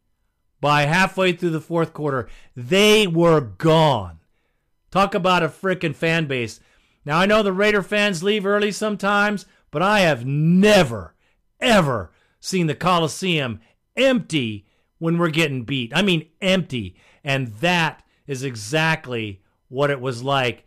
[0.61, 2.29] by halfway through the fourth quarter.
[2.55, 4.19] They were gone.
[4.95, 6.61] Talk about a frickin' fan base.
[7.03, 11.15] Now, I know the Raider fans leave early sometimes, but I have never,
[11.59, 13.59] ever seen the Coliseum
[13.97, 14.65] empty
[14.97, 15.91] when we're getting beat.
[15.93, 16.95] I mean, empty.
[17.25, 20.63] And that is exactly what it was like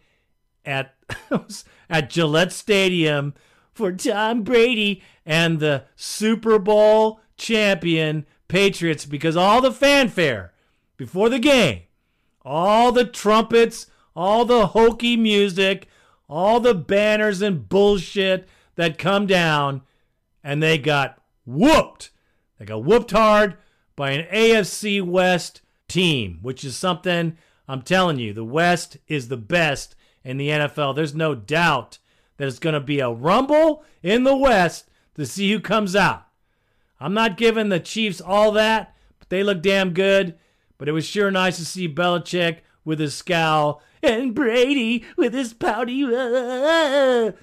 [0.62, 0.94] at,
[1.88, 3.32] at Gillette Stadium
[3.72, 10.52] for Tom Brady and the Super Bowl champion Patriots because all the fanfare
[10.98, 11.84] before the game,
[12.42, 13.86] all the trumpets,
[14.18, 15.86] all the hokey music,
[16.28, 19.80] all the banners and bullshit that come down,
[20.42, 22.10] and they got whooped.
[22.58, 23.56] They got whooped hard
[23.94, 29.36] by an AFC West team, which is something I'm telling you, the West is the
[29.36, 30.96] best in the NFL.
[30.96, 31.98] There's no doubt
[32.38, 36.26] that it's going to be a rumble in the West to see who comes out.
[36.98, 40.34] I'm not giving the Chiefs all that, but they look damn good.
[40.76, 45.52] but it was sure nice to see Belichick with his scowl and Brady with his
[45.52, 46.04] pouty.
[46.06, 47.34] I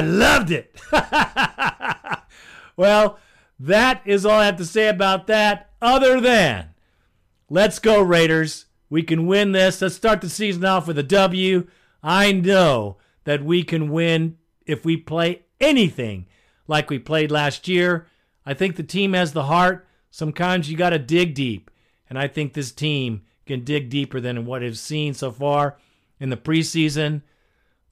[0.00, 0.80] loved it.
[2.76, 3.18] well,
[3.60, 6.70] that is all I have to say about that, other than
[7.50, 8.64] let's go, Raiders.
[8.88, 9.82] We can win this.
[9.82, 11.66] Let's start the season off with a W.
[12.02, 16.26] I know that we can win if we play anything
[16.66, 18.06] like we played last year.
[18.46, 19.86] I think the team has the heart.
[20.10, 21.70] Sometimes you got to dig deep.
[22.08, 25.76] And I think this team can dig deeper than what I've seen so far
[26.20, 27.22] in the preseason.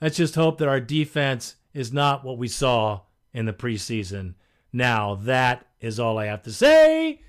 [0.01, 3.01] Let's just hope that our defense is not what we saw
[3.33, 4.35] in the preseason.
[4.73, 7.23] Now, that is all I have to say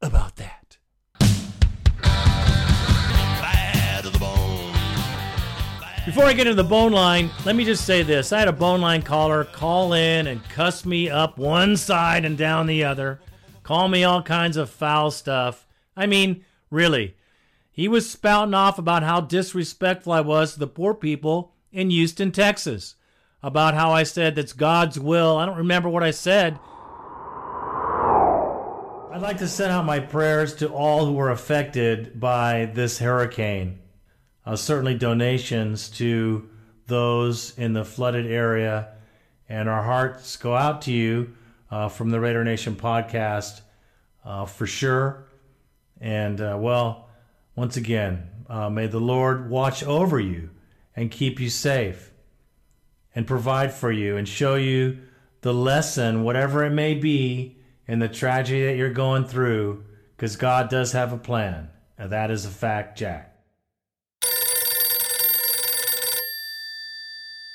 [0.00, 0.64] about that.
[6.04, 8.30] Before I get into the bone line, let me just say this.
[8.30, 12.36] I had a bone line caller call in and cuss me up one side and
[12.36, 13.20] down the other,
[13.62, 15.66] call me all kinds of foul stuff.
[15.96, 17.16] I mean, really.
[17.70, 22.30] He was spouting off about how disrespectful I was to the poor people in Houston,
[22.30, 22.96] Texas.
[23.42, 25.36] About how I said that's God's will.
[25.36, 26.58] I don't remember what I said.
[29.12, 33.80] I'd like to send out my prayers to all who were affected by this hurricane
[34.46, 36.48] uh, certainly donations to
[36.86, 38.88] those in the flooded area.
[39.48, 41.34] And our hearts go out to you
[41.70, 43.60] uh, from the Raider Nation podcast
[44.24, 45.26] uh, for sure.
[46.00, 47.08] And uh, well,
[47.56, 50.50] once again, uh, may the Lord watch over you
[50.96, 52.12] and keep you safe
[53.14, 54.98] and provide for you and show you
[55.40, 59.84] the lesson, whatever it may be, in the tragedy that you're going through,
[60.16, 61.68] because God does have a plan.
[61.98, 63.30] And that is a fact, Jack.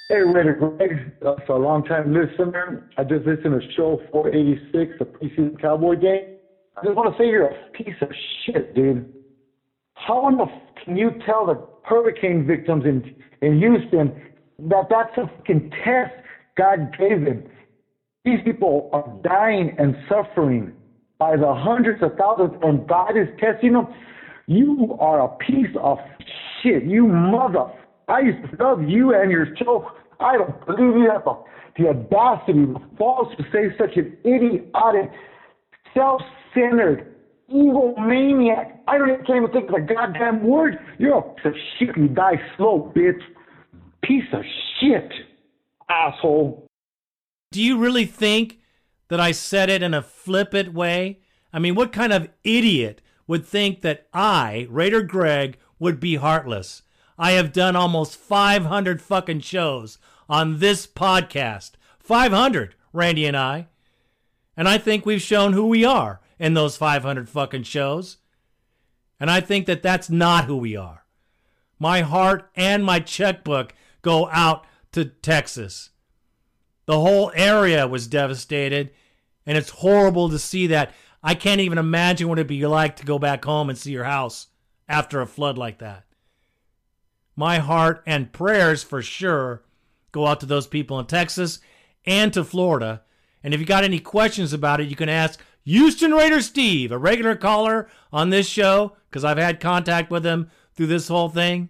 [0.07, 1.11] Hey, Raider Greg,
[1.45, 2.89] for a long time listener.
[2.97, 6.38] I just listened to show 486, the preseason Cowboy game.
[6.81, 8.09] I just want to say you're a piece of
[8.45, 9.05] shit, dude.
[9.95, 13.03] How in the f- can you tell the hurricane victims in
[13.41, 14.13] in Houston
[14.59, 16.11] that that's a fucking test
[16.57, 17.43] God gave them?
[18.23, 20.71] These people are dying and suffering
[21.17, 23.87] by the hundreds of thousands, and God is testing them.
[24.47, 25.97] You are a piece of
[26.61, 26.83] shit.
[26.83, 27.65] You mother.
[28.07, 29.85] I used to love you and your show.
[30.19, 31.35] I don't believe you have the,
[31.77, 35.11] the audacity, the balls to say such an idiotic,
[36.53, 37.15] self-centered,
[37.47, 38.81] evil maniac.
[38.87, 40.77] I don't even can't even think of a goddamn word.
[40.97, 41.97] You're a piece of shit.
[41.97, 43.21] You die slow, bitch.
[44.03, 44.43] Piece of
[44.79, 45.11] shit,
[45.89, 46.65] asshole.
[47.51, 48.59] Do you really think
[49.09, 51.19] that I said it in a flippant way?
[51.51, 56.83] I mean, what kind of idiot would think that I, Raider Greg, would be heartless?
[57.17, 59.97] I have done almost 500 fucking shows
[60.29, 61.71] on this podcast.
[61.99, 63.67] 500, Randy and I.
[64.55, 68.17] And I think we've shown who we are in those 500 fucking shows.
[69.19, 71.05] And I think that that's not who we are.
[71.77, 75.89] My heart and my checkbook go out to Texas.
[76.85, 78.91] The whole area was devastated,
[79.45, 80.93] and it's horrible to see that.
[81.21, 84.05] I can't even imagine what it'd be like to go back home and see your
[84.05, 84.47] house
[84.87, 86.05] after a flood like that.
[87.35, 89.63] My heart and prayers for sure
[90.11, 91.59] go out to those people in Texas
[92.05, 93.03] and to Florida.
[93.43, 96.97] And if you got any questions about it, you can ask Houston Raider Steve, a
[96.97, 101.69] regular caller on this show, because I've had contact with him through this whole thing.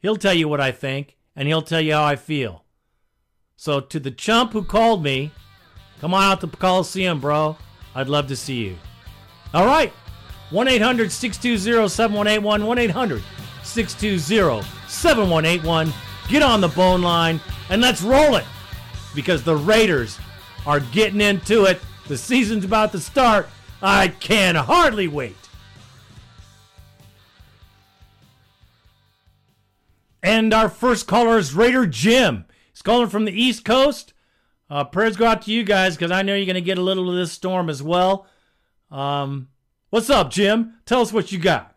[0.00, 2.64] He'll tell you what I think, and he'll tell you how I feel.
[3.56, 5.30] So to the chump who called me,
[5.98, 7.56] come on out to the Coliseum, bro.
[7.94, 8.76] I'd love to see you.
[9.54, 9.94] All right.
[10.50, 12.66] 1 800 620 7181.
[12.66, 13.22] 1 800
[13.62, 15.92] 620 7181.
[16.28, 18.44] Get on the bone line and let's roll it
[19.14, 20.18] because the Raiders
[20.66, 21.80] are getting into it.
[22.08, 23.48] The season's about to start.
[23.82, 25.36] I can hardly wait.
[30.22, 32.46] And our first caller is Raider Jim.
[32.72, 34.12] He's calling from the East Coast.
[34.68, 36.82] Uh, prayers go out to you guys because I know you're going to get a
[36.82, 38.26] little of this storm as well.
[38.90, 39.48] Um,
[39.90, 40.74] what's up, Jim?
[40.84, 41.74] Tell us what you got.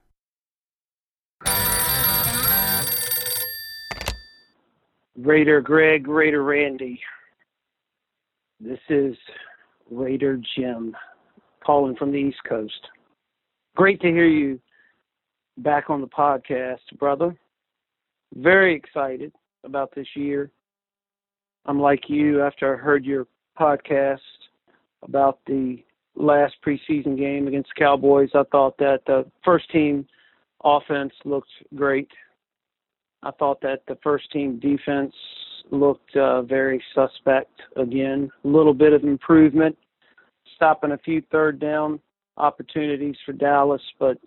[5.16, 7.00] Raider Greg, Raider Randy.
[8.60, 9.16] This is
[9.92, 10.96] Raider Jim
[11.66, 12.88] calling from the East Coast.
[13.76, 14.60] Great to hear you
[15.58, 17.36] back on the podcast, brother.
[18.36, 19.34] Very excited
[19.64, 20.52] about this year.
[21.66, 23.28] I'm like you after I heard your
[23.60, 24.20] podcast
[25.04, 25.84] about the
[26.16, 28.30] last preseason game against the Cowboys.
[28.34, 30.06] I thought that the first team
[30.64, 32.10] offense looked great.
[33.24, 35.14] I thought that the first team defense
[35.72, 38.30] looked uh, very suspect again.
[38.44, 39.78] A little bit of improvement,
[40.56, 42.00] stopping a few third down
[42.38, 44.18] opportunities for Dallas, but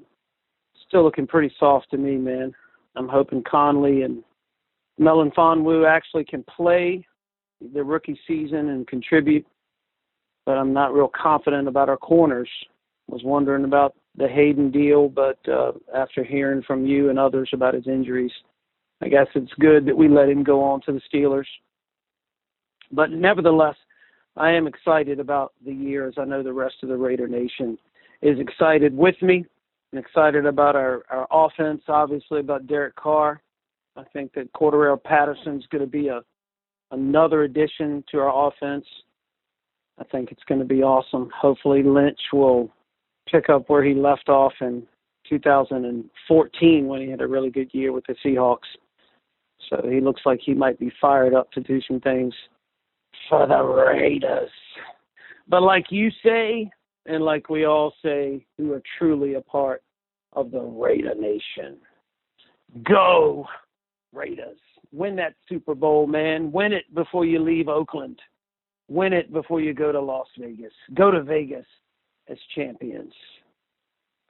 [0.86, 2.52] still looking pretty soft to me, man.
[2.96, 4.22] I'm hoping Conley and
[5.00, 7.06] Melifonwu actually can play
[7.74, 9.46] the rookie season and contribute,
[10.44, 12.48] but I'm not real confident about our corners.
[13.08, 17.74] Was wondering about the Hayden deal, but uh, after hearing from you and others about
[17.74, 18.32] his injuries,
[19.02, 21.46] I guess it's good that we let him go on to the Steelers.
[22.92, 23.76] But nevertheless,
[24.36, 27.76] I am excited about the year, as I know the rest of the Raider Nation
[28.22, 29.44] is excited with me.
[29.92, 33.42] I'm excited about our, our offense, obviously about Derek Carr.
[33.96, 36.22] I think that Cordarrelle Patterson's going to be a
[36.92, 38.86] another addition to our offense.
[39.98, 41.30] I think it's going to be awesome.
[41.38, 42.70] Hopefully, Lynch will
[43.30, 44.86] pick up where he left off in
[45.28, 48.58] 2014 when he had a really good year with the Seahawks.
[49.70, 52.34] So he looks like he might be fired up to do some things
[53.28, 54.50] for the Raiders.
[55.48, 56.70] But like you say,
[57.06, 59.82] and like we all say, who are truly a part
[60.34, 61.78] of the Raider Nation.
[62.84, 63.46] Go,
[64.12, 64.58] Raiders.
[64.92, 66.52] Win that Super Bowl, man.
[66.52, 68.20] Win it before you leave Oakland.
[68.88, 70.72] Win it before you go to Las Vegas.
[70.94, 71.66] Go to Vegas
[72.28, 73.12] as champions.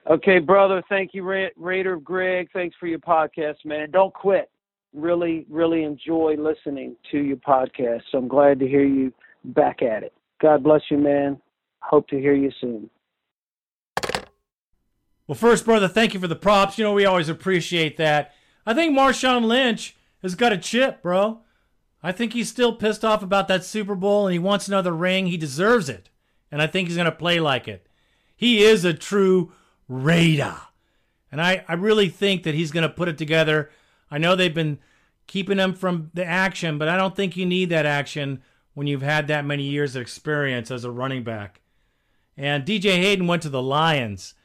[0.09, 0.81] Okay, brother.
[0.89, 2.49] Thank you, Ra- Raider Greg.
[2.53, 3.91] Thanks for your podcast, man.
[3.91, 4.49] Don't quit.
[4.93, 8.01] Really, really enjoy listening to your podcast.
[8.11, 9.11] So I'm glad to hear you
[9.43, 10.13] back at it.
[10.41, 11.41] God bless you, man.
[11.79, 12.89] Hope to hear you soon.
[15.27, 16.77] Well, first, brother, thank you for the props.
[16.77, 18.33] You know, we always appreciate that.
[18.65, 21.39] I think Marshawn Lynch has got a chip, bro.
[22.01, 25.27] I think he's still pissed off about that Super Bowl and he wants another ring.
[25.27, 26.09] He deserves it.
[26.51, 27.87] And I think he's going to play like it.
[28.35, 29.53] He is a true
[29.87, 30.57] Raider.
[31.31, 33.71] And I, I really think that he's going to put it together.
[34.13, 34.77] I know they've been
[35.25, 38.43] keeping him from the action, but I don't think you need that action
[38.75, 41.61] when you've had that many years of experience as a running back.
[42.37, 44.35] And DJ Hayden went to the Lions.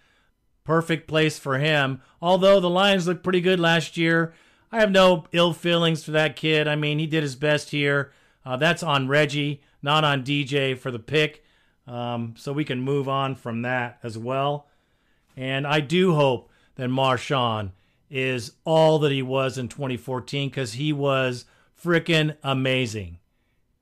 [0.65, 2.01] Perfect place for him.
[2.23, 4.33] Although the Lions looked pretty good last year,
[4.73, 6.67] I have no ill feelings for that kid.
[6.67, 8.11] I mean, he did his best here.
[8.47, 11.45] Uh, that's on Reggie, not on DJ for the pick.
[11.87, 14.67] Um, so we can move on from that as well.
[15.37, 17.73] And I do hope that Marshawn
[18.11, 21.45] is all that he was in 2014 because he was
[21.83, 23.19] freaking amazing.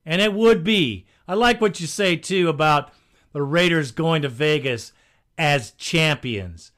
[0.04, 1.06] And it would be.
[1.28, 2.92] I like what you say too about
[3.32, 4.92] the Raiders going to Vegas
[5.36, 6.72] as champions.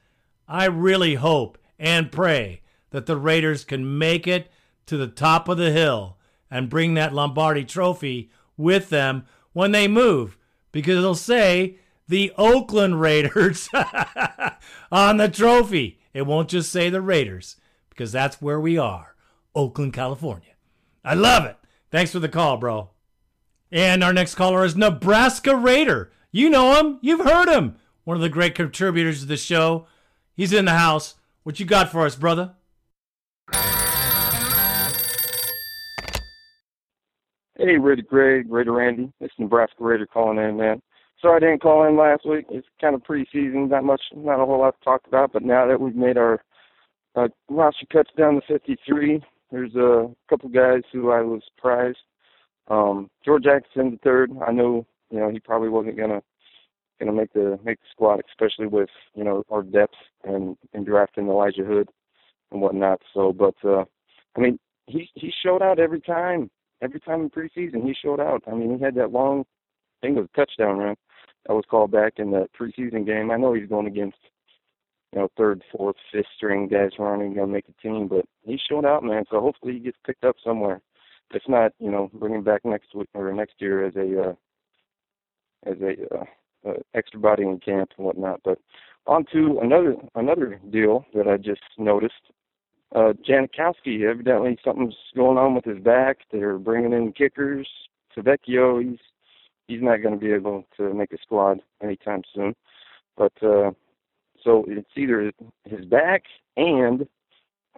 [0.47, 4.51] I really hope and pray that the Raiders can make it
[4.87, 6.17] to the top of the hill
[6.49, 10.37] and bring that Lombardi trophy with them when they move
[10.71, 11.77] because it'll say
[12.07, 13.69] the Oakland Raiders
[14.91, 15.98] on the trophy.
[16.13, 17.55] It won't just say the Raiders
[17.89, 19.15] because that's where we are,
[19.53, 20.53] Oakland, California.
[21.03, 21.57] I love it.
[21.91, 22.89] Thanks for the call, bro.
[23.71, 26.11] And our next caller is Nebraska Raider.
[26.31, 26.99] You know him.
[27.01, 27.75] You've heard him.
[28.03, 29.85] One of the great contributors to the show.
[30.35, 31.15] He's in the house.
[31.43, 32.55] What you got for us, brother?
[37.57, 39.11] Hey, Raider Greg, Raider Randy.
[39.19, 40.81] It's Nebraska Raider calling in, man.
[41.21, 42.45] Sorry I didn't call in last week.
[42.49, 45.33] It's kind of preseason, not much, not a whole lot to talk about.
[45.33, 46.41] But now that we've made our
[47.15, 51.97] uh, roster cuts down to 53, there's a couple guys who I was surprised.
[52.69, 54.31] Um, George Jackson the third.
[54.47, 56.21] I know, you know, he probably wasn't gonna
[56.99, 61.27] gonna make the make the squad, especially with you know our depth and and drafting
[61.27, 61.89] Elijah Hood
[62.51, 63.01] and whatnot.
[63.13, 63.85] So, but uh,
[64.37, 66.49] I mean, he he showed out every time
[66.81, 68.43] every time in preseason he showed out.
[68.47, 70.95] I mean, he had that long, I think it was a touchdown run
[71.49, 73.31] that was called back in the preseason game.
[73.31, 74.19] I know he's going against,
[75.11, 78.07] you know, third, fourth, fifth string guys who aren't even going to make a team,
[78.07, 79.23] but he showed out, man.
[79.31, 80.79] So hopefully he gets picked up somewhere.
[81.33, 84.33] If not, you know, bring him back next week or next year as a uh,
[85.65, 88.41] as a uh, uh, extra body in camp and whatnot.
[88.45, 88.59] But
[89.07, 92.13] on to another another deal that I just noticed
[92.95, 96.17] uh, Janikowski, evidently something's going on with his back.
[96.31, 97.67] They're bringing in kickers.
[98.15, 98.99] Tavecchio, he's
[99.69, 102.55] he's not going to be able to make a squad anytime soon.
[103.15, 103.71] But uh,
[104.43, 105.31] so it's either
[105.65, 106.23] his back
[106.57, 107.07] and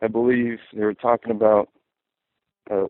[0.01, 1.69] I believe they were talking about
[2.69, 2.87] uh,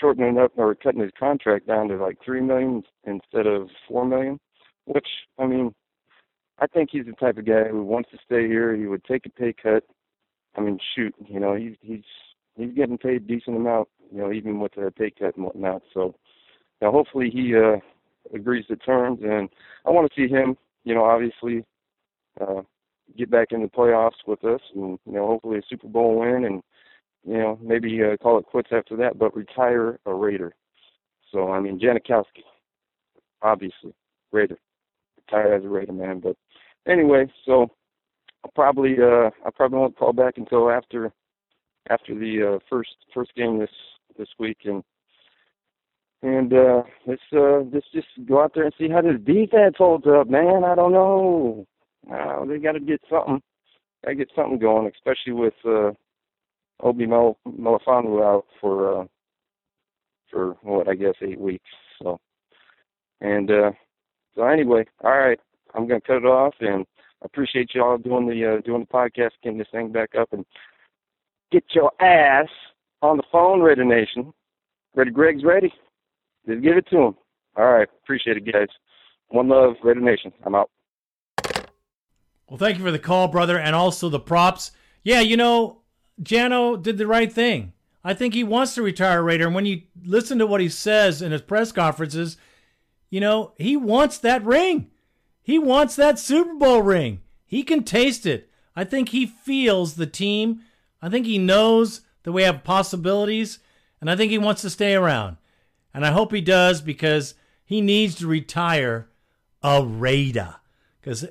[0.00, 4.38] shortening up or cutting his contract down to like three million instead of four million.
[4.84, 5.08] Which
[5.38, 5.74] I mean,
[6.58, 8.76] I think he's the type of guy who wants to stay here.
[8.76, 9.84] He would take a pay cut
[10.56, 12.04] I mean, shoot, you know, he's he's
[12.56, 15.82] he's getting paid a decent amount, you know, even with the pay cut and whatnot.
[15.92, 16.14] So,
[16.80, 17.76] now hopefully he uh,
[18.34, 19.48] agrees to terms, and
[19.84, 21.64] I want to see him, you know, obviously
[22.40, 22.62] uh,
[23.16, 26.44] get back in the playoffs with us, and you know, hopefully a Super Bowl win,
[26.44, 26.62] and
[27.24, 30.54] you know, maybe uh, call it quits after that, but retire a Raider.
[31.32, 32.44] So, I mean, Janikowski,
[33.42, 33.94] obviously,
[34.32, 34.58] Raider,
[35.18, 36.20] retire as a Raider, man.
[36.20, 36.36] But
[36.86, 37.68] anyway, so
[38.46, 41.12] I'll probably uh I probably won't call back until after
[41.90, 43.70] after the uh, first first game this
[44.16, 44.84] this week and
[46.22, 50.06] and uh let's uh let's just go out there and see how this defense holds
[50.06, 50.64] up, man.
[50.64, 51.66] I don't know.
[52.08, 53.42] They got to get something.
[54.04, 55.92] Got to get something going, especially with uh
[56.80, 59.04] Obi Mel out for uh
[60.30, 61.70] for what I guess eight weeks.
[62.02, 62.18] So
[63.20, 63.70] and uh
[64.34, 65.40] so anyway, all right,
[65.74, 66.86] I'm gonna cut it off and
[67.22, 70.44] appreciate y'all doing the uh, doing the podcast, getting this thing back up and
[71.50, 72.48] get your ass
[73.02, 74.32] on the phone, Raider Nation.
[74.94, 75.72] Ready Greg's ready.
[76.46, 77.14] Just give it to him.
[77.56, 78.68] All right, appreciate it guys.
[79.28, 80.32] One love, Raider Nation.
[80.44, 80.70] I'm out.
[82.48, 84.70] Well, thank you for the call, brother, and also the props.
[85.02, 85.82] Yeah, you know,
[86.22, 87.72] Jano did the right thing.
[88.04, 89.46] I think he wants to retire Raider.
[89.46, 92.36] And when you listen to what he says in his press conferences,
[93.10, 94.90] you know, he wants that ring.
[95.42, 97.20] He wants that Super Bowl ring.
[97.44, 98.48] He can taste it.
[98.76, 100.60] I think he feels the team.
[101.02, 103.58] I think he knows that we have possibilities,
[104.00, 105.36] and I think he wants to stay around.
[105.96, 109.08] And I hope he does because he needs to retire
[109.62, 110.56] a Raider
[111.00, 111.26] because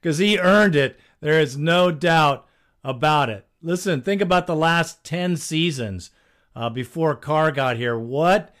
[0.00, 0.98] because he earned it.
[1.20, 2.48] There is no doubt
[2.82, 3.46] about it.
[3.60, 6.10] Listen, think about the last 10 seasons
[6.56, 7.98] uh, before Carr got here.
[7.98, 8.54] What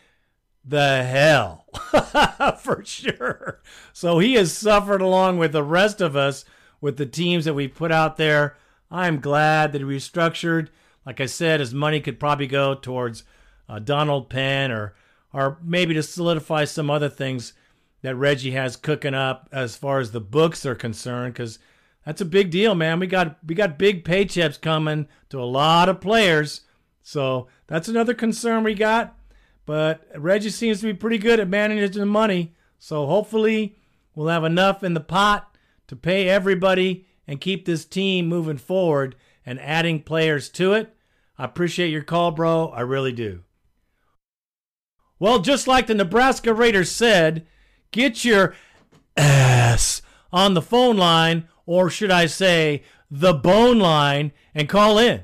[0.62, 1.64] the hell?
[2.60, 3.62] For sure.
[3.94, 6.44] So he has suffered along with the rest of us
[6.82, 8.58] with the teams that we put out there.
[8.90, 10.68] I'm glad that he restructured.
[11.06, 13.24] Like I said, his money could probably go towards
[13.68, 14.94] uh, Donald Penn or
[15.32, 17.52] or maybe to solidify some other things
[18.02, 21.58] that Reggie has cooking up as far as the books are concerned because
[22.04, 23.00] that's a big deal, man.
[23.00, 26.62] We got we got big paychecks coming to a lot of players,
[27.02, 29.16] so that's another concern we got.
[29.66, 33.76] But Reggie seems to be pretty good at managing the money, so hopefully
[34.14, 35.54] we'll have enough in the pot
[35.88, 39.14] to pay everybody and keep this team moving forward
[39.44, 40.94] and adding players to it.
[41.36, 42.68] I appreciate your call, bro.
[42.68, 43.42] I really do.
[45.18, 47.46] Well, just like the Nebraska Raiders said,
[47.90, 48.54] get your
[49.16, 50.02] ass
[50.32, 55.22] on the phone line, or should I say, the bone line, and call in.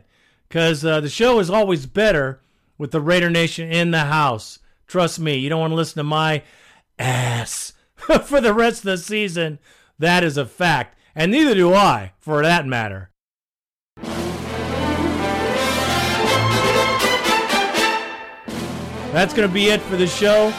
[0.49, 2.41] Because uh, the show is always better
[2.79, 4.59] with the Raider Nation in the house.
[4.87, 6.43] Trust me, you don't want to listen to my
[6.99, 9.59] ass for the rest of the season.
[9.99, 10.99] That is a fact.
[11.15, 13.11] And neither do I, for that matter.
[19.15, 20.53] That's going to be it for the show.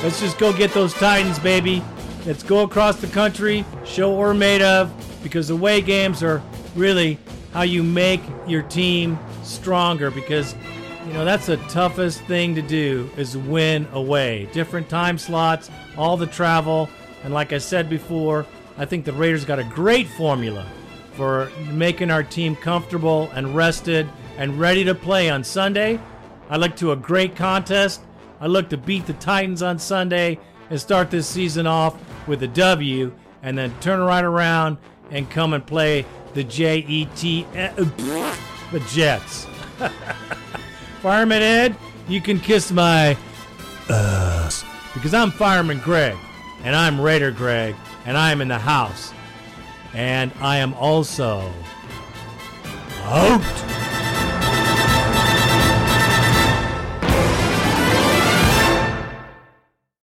[0.00, 1.82] Let's just go get those Titans, baby.
[2.24, 4.92] Let's go across the country, show what we're made of,
[5.24, 6.40] because away games are
[6.76, 7.18] really
[7.52, 10.12] how you make your team stronger.
[10.12, 10.54] Because,
[11.08, 14.48] you know, that's the toughest thing to do is win away.
[14.52, 16.88] Different time slots, all the travel.
[17.24, 18.46] And like I said before,
[18.78, 20.64] I think the Raiders got a great formula
[21.14, 25.98] for making our team comfortable and rested and ready to play on Sunday.
[26.48, 28.02] I look to a great contest.
[28.40, 30.38] I look to beat the Titans on Sunday
[30.70, 34.78] and start this season off with a W and then turn right around
[35.10, 37.72] and come and play the J E T eh,
[38.72, 39.46] the Jets.
[41.00, 41.76] Fireman Ed,
[42.08, 43.16] you can kiss my
[43.88, 46.16] ass because I'm Fireman Greg
[46.64, 47.74] and I'm Raider Greg
[48.04, 49.12] and I am in the house
[49.94, 51.52] and I am also
[53.04, 53.85] out.